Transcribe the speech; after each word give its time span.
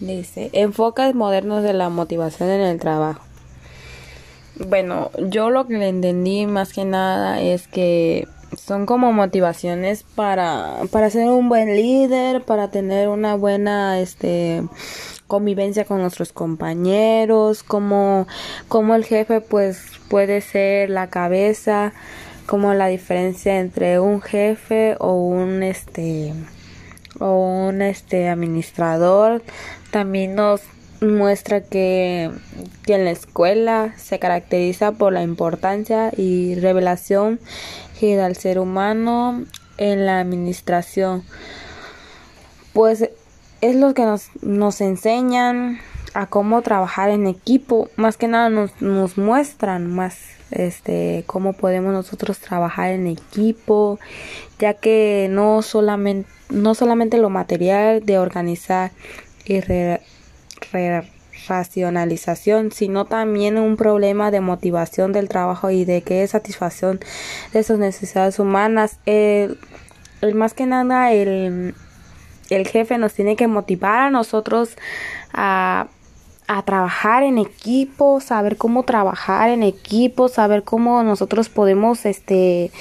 Dice, 0.00 0.48
enfoques 0.54 1.14
modernos 1.14 1.62
de 1.62 1.74
la 1.74 1.90
motivación 1.90 2.48
en 2.48 2.62
el 2.62 2.80
trabajo. 2.80 3.22
Bueno, 4.68 5.10
yo 5.18 5.50
lo 5.50 5.66
que 5.66 5.78
le 5.78 5.88
entendí 5.88 6.46
más 6.46 6.72
que 6.72 6.84
nada 6.84 7.40
es 7.40 7.68
que 7.68 8.26
son 8.56 8.86
como 8.86 9.12
motivaciones 9.12 10.02
para, 10.02 10.78
para 10.90 11.10
ser 11.10 11.28
un 11.28 11.48
buen 11.48 11.76
líder, 11.76 12.42
para 12.42 12.70
tener 12.70 13.08
una 13.08 13.36
buena 13.36 14.00
este 14.00 14.62
convivencia 15.26 15.84
con 15.84 16.00
nuestros 16.00 16.32
compañeros, 16.32 17.62
como, 17.62 18.26
como 18.68 18.96
el 18.96 19.04
jefe 19.04 19.40
pues 19.40 19.80
puede 20.08 20.40
ser 20.40 20.90
la 20.90 21.08
cabeza, 21.08 21.92
como 22.46 22.74
la 22.74 22.88
diferencia 22.88 23.60
entre 23.60 24.00
un 24.00 24.20
jefe 24.20 24.96
o 24.98 25.14
un 25.14 25.62
este 25.62 26.34
o 27.18 27.66
un 27.68 27.82
este 27.82 28.28
administrador 28.28 29.42
también 29.90 30.34
nos 30.34 30.62
muestra 31.00 31.62
que, 31.62 32.30
que 32.84 32.94
en 32.94 33.04
la 33.04 33.10
escuela 33.10 33.94
se 33.96 34.18
caracteriza 34.18 34.92
por 34.92 35.12
la 35.12 35.22
importancia 35.22 36.12
y 36.16 36.54
revelación 36.56 37.40
que 37.98 38.16
da 38.16 38.26
el 38.26 38.36
ser 38.36 38.58
humano 38.58 39.44
en 39.78 40.06
la 40.06 40.20
administración. 40.20 41.24
Pues 42.72 43.08
es 43.60 43.76
lo 43.76 43.94
que 43.94 44.04
nos, 44.04 44.28
nos 44.42 44.80
enseñan 44.80 45.80
a 46.14 46.26
cómo 46.26 46.62
trabajar 46.62 47.10
en 47.10 47.26
equipo 47.26 47.88
más 47.96 48.16
que 48.16 48.28
nada 48.28 48.50
nos, 48.50 48.80
nos 48.80 49.18
muestran 49.18 49.86
más 49.86 50.18
este 50.50 51.24
cómo 51.26 51.52
podemos 51.52 51.92
nosotros 51.92 52.38
trabajar 52.38 52.90
en 52.90 53.06
equipo 53.06 53.98
ya 54.58 54.74
que 54.74 55.28
no 55.30 55.62
solamente 55.62 56.28
no 56.50 56.74
solamente 56.74 57.18
lo 57.18 57.30
material 57.30 58.04
de 58.04 58.18
organizar 58.18 58.90
y 59.44 59.60
racionalización 61.48 62.72
sino 62.72 63.04
también 63.04 63.56
un 63.56 63.76
problema 63.76 64.30
de 64.30 64.40
motivación 64.40 65.12
del 65.12 65.28
trabajo 65.28 65.70
y 65.70 65.84
de 65.84 66.02
qué 66.02 66.26
satisfacción 66.26 67.00
de 67.52 67.62
sus 67.62 67.78
necesidades 67.78 68.38
humanas. 68.38 68.98
El, 69.06 69.58
el 70.20 70.34
más 70.34 70.54
que 70.54 70.66
nada 70.66 71.12
el 71.12 71.74
el 72.50 72.66
jefe 72.66 72.98
nos 72.98 73.14
tiene 73.14 73.36
que 73.36 73.46
motivar 73.46 74.02
a 74.02 74.10
nosotros 74.10 74.76
a, 75.32 75.86
a 76.52 76.62
trabajar 76.62 77.22
en 77.22 77.38
equipo, 77.38 78.20
saber 78.20 78.56
cómo 78.56 78.82
trabajar 78.82 79.50
en 79.50 79.62
equipo, 79.62 80.26
saber 80.26 80.64
cómo 80.64 81.04
nosotros 81.04 81.48
podemos, 81.48 82.04
este, 82.06 82.72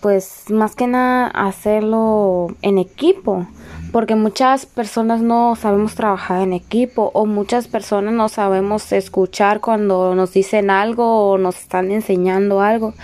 pues 0.00 0.44
más 0.50 0.76
que 0.76 0.86
nada 0.86 1.26
hacerlo 1.26 2.54
en 2.62 2.78
equipo 2.78 3.48
porque 3.90 4.14
muchas 4.14 4.66
personas 4.66 5.20
no 5.20 5.56
sabemos 5.56 5.96
trabajar 5.96 6.42
en 6.42 6.52
equipo 6.52 7.10
o 7.12 7.26
muchas 7.26 7.66
personas 7.66 8.14
no 8.14 8.28
sabemos 8.28 8.92
escuchar 8.92 9.60
cuando 9.60 10.14
nos 10.14 10.32
dicen 10.32 10.70
algo 10.70 11.30
o 11.30 11.38
nos 11.38 11.58
están 11.58 11.90
enseñando 11.90 12.60
algo 12.60 12.94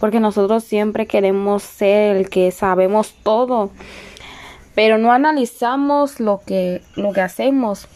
porque 0.00 0.18
nosotros 0.18 0.64
siempre 0.64 1.06
queremos 1.06 1.62
ser 1.62 2.16
el 2.16 2.30
que 2.30 2.52
sabemos 2.52 3.14
todo 3.22 3.70
pero 4.74 4.96
no 4.96 5.12
analizamos 5.12 6.20
lo 6.20 6.40
que, 6.46 6.82
lo 6.94 7.12
que 7.12 7.20
hacemos. 7.20 7.88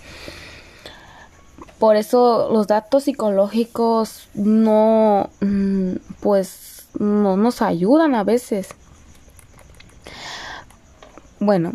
Por 1.83 1.97
eso 1.97 2.49
los 2.53 2.69
datos 2.69 3.03
psicológicos 3.03 4.29
no, 4.35 5.31
mm, 5.41 5.95
pues, 6.21 6.87
no 6.97 7.37
nos 7.37 7.61
ayudan 7.61 8.15
a 8.15 8.23
veces. 8.23 8.69
Bueno, 11.41 11.73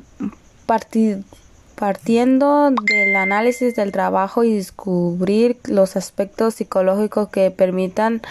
partiendo 1.75 2.71
del 2.71 3.15
análisis 3.17 3.75
del 3.75 3.91
trabajo 3.91 4.45
y 4.45 4.55
descubrir 4.55 5.59
los 5.65 5.97
aspectos 5.97 6.53
psicológicos 6.53 7.27
que 7.27 7.51
permitan 7.51 8.21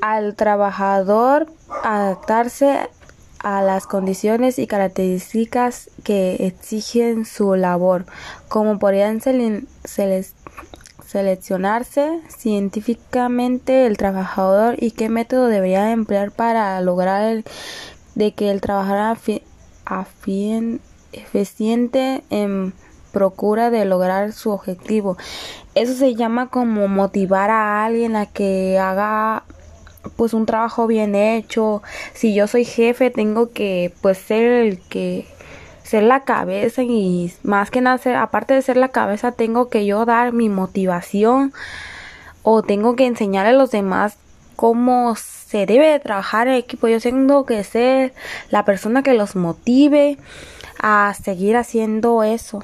al 0.00 0.34
trabajador 0.34 1.46
adaptarse 1.84 2.88
a 3.38 3.62
las 3.62 3.86
condiciones 3.86 4.58
y 4.58 4.66
características 4.66 5.88
que 6.02 6.46
exigen 6.46 7.26
su 7.26 7.54
labor, 7.54 8.06
como 8.48 8.80
podrían 8.80 9.20
seleccionarse 11.10 12.20
científicamente 12.28 13.86
el 13.86 13.96
trabajador 13.96 14.76
y 14.78 14.92
qué 14.92 15.08
método 15.08 15.46
debería 15.46 15.90
emplear 15.90 16.30
para 16.30 16.80
lograr 16.80 17.42
de 18.14 18.32
que 18.32 18.52
el 18.52 18.60
trabajador 18.60 19.18
eficiente 21.12 22.22
en 22.30 22.72
procura 23.10 23.70
de 23.70 23.86
lograr 23.86 24.32
su 24.32 24.50
objetivo. 24.50 25.16
Eso 25.74 25.94
se 25.94 26.14
llama 26.14 26.48
como 26.48 26.86
motivar 26.86 27.50
a 27.50 27.84
alguien 27.84 28.14
a 28.14 28.26
que 28.26 28.78
haga 28.78 29.42
pues 30.14 30.32
un 30.32 30.46
trabajo 30.46 30.86
bien 30.86 31.16
hecho. 31.16 31.82
Si 32.14 32.34
yo 32.34 32.46
soy 32.46 32.64
jefe, 32.64 33.10
tengo 33.10 33.50
que 33.50 33.92
pues 34.00 34.16
ser 34.16 34.44
el 34.44 34.78
que 34.78 35.26
ser 35.90 36.04
la 36.04 36.20
cabeza 36.20 36.84
y 36.84 37.32
más 37.42 37.72
que 37.72 37.80
nada 37.80 37.98
ser, 37.98 38.14
aparte 38.14 38.54
de 38.54 38.62
ser 38.62 38.76
la 38.76 38.90
cabeza, 38.90 39.32
tengo 39.32 39.68
que 39.68 39.86
yo 39.86 40.04
dar 40.04 40.32
mi 40.32 40.48
motivación 40.48 41.52
o 42.44 42.62
tengo 42.62 42.94
que 42.94 43.06
enseñar 43.06 43.46
a 43.46 43.52
los 43.52 43.72
demás 43.72 44.16
cómo 44.54 45.16
se 45.16 45.66
debe 45.66 45.88
de 45.88 45.98
trabajar 45.98 46.46
en 46.46 46.54
equipo. 46.54 46.86
Yo 46.86 47.00
tengo 47.00 47.44
que 47.44 47.64
ser 47.64 48.14
la 48.50 48.64
persona 48.64 49.02
que 49.02 49.14
los 49.14 49.34
motive 49.34 50.16
a 50.78 51.12
seguir 51.20 51.56
haciendo 51.56 52.22
eso. 52.22 52.62